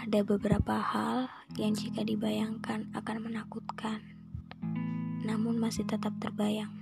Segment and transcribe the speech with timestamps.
[0.00, 1.28] Ada beberapa hal
[1.60, 4.00] yang jika dibayangkan akan menakutkan,
[5.20, 6.72] namun masih tetap terbayang.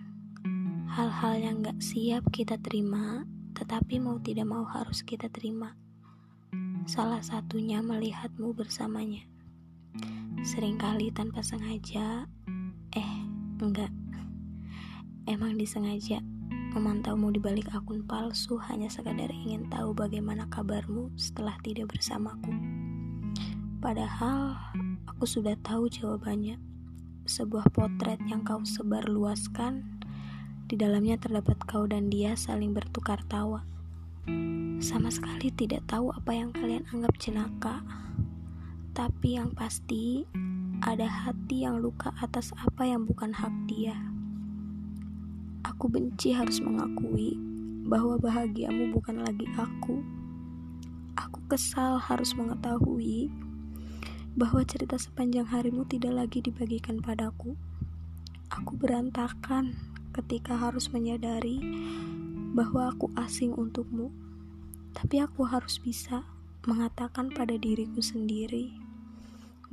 [0.87, 3.27] Hal-hal yang gak siap kita terima,
[3.59, 5.75] tetapi mau tidak mau harus kita terima.
[6.87, 9.27] Salah satunya melihatmu bersamanya.
[10.47, 12.31] Seringkali tanpa sengaja,
[12.95, 13.15] eh,
[13.59, 13.91] enggak.
[15.27, 16.23] Emang disengaja
[16.71, 22.78] memantaumu di balik akun palsu hanya sekadar ingin tahu bagaimana kabarmu setelah tidak bersamaku.
[23.79, 24.59] Padahal
[25.07, 26.59] aku sudah tahu jawabannya.
[27.31, 30.03] Sebuah potret yang kau sebar luaskan,
[30.67, 33.63] di dalamnya terdapat kau dan dia saling bertukar tawa.
[34.83, 37.87] Sama sekali tidak tahu apa yang kalian anggap celaka.
[38.99, 40.27] Tapi yang pasti,
[40.83, 43.95] ada hati yang luka atas apa yang bukan hak dia.
[45.63, 47.39] Aku benci harus mengakui
[47.87, 50.03] bahwa bahagiamu bukan lagi aku.
[51.15, 53.31] Aku kesal harus mengetahui
[54.39, 57.59] bahwa cerita sepanjang harimu tidak lagi dibagikan padaku.
[58.55, 59.75] Aku berantakan
[60.15, 61.59] ketika harus menyadari
[62.55, 64.15] bahwa aku asing untukmu,
[64.95, 66.23] tapi aku harus bisa
[66.71, 68.71] mengatakan pada diriku sendiri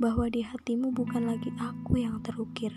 [0.02, 2.74] bahwa di hatimu bukan lagi aku yang terukir,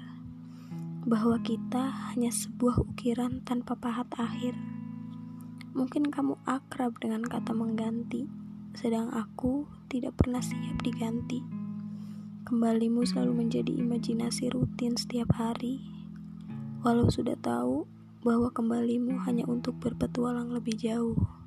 [1.10, 4.54] bahwa kita hanya sebuah ukiran tanpa pahat akhir.
[5.74, 8.30] Mungkin kamu akrab dengan kata mengganti,
[8.78, 11.59] sedang aku tidak pernah siap diganti.
[12.50, 15.86] Kembalimu selalu menjadi imajinasi rutin setiap hari,
[16.82, 17.86] walau sudah tahu
[18.26, 21.39] bahwa kembalimu hanya untuk berpetualang lebih jauh.